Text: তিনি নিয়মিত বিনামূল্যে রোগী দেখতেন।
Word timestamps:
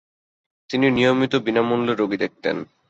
তিনি 0.69 0.87
নিয়মিত 0.91 1.33
বিনামূল্যে 1.45 1.93
রোগী 1.93 2.17
দেখতেন। 2.17 2.57